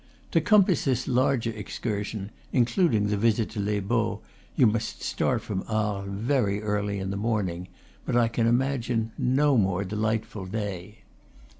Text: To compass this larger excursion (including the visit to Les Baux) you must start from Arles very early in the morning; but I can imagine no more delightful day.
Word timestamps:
To 0.31 0.41
compass 0.41 0.85
this 0.85 1.07
larger 1.07 1.51
excursion 1.51 2.31
(including 2.51 3.05
the 3.09 3.17
visit 3.17 3.51
to 3.51 3.59
Les 3.59 3.81
Baux) 3.81 4.19
you 4.55 4.65
must 4.65 5.03
start 5.03 5.43
from 5.43 5.63
Arles 5.67 6.09
very 6.09 6.59
early 6.63 6.97
in 6.97 7.11
the 7.11 7.17
morning; 7.17 7.67
but 8.03 8.15
I 8.15 8.27
can 8.27 8.47
imagine 8.47 9.11
no 9.15 9.57
more 9.57 9.83
delightful 9.83 10.47
day. 10.47 11.01